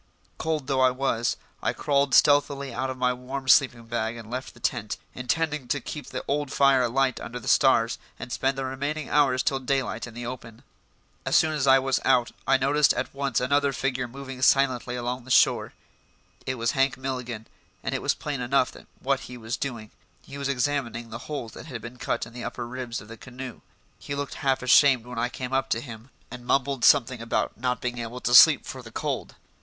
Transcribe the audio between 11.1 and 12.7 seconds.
As soon as I was out I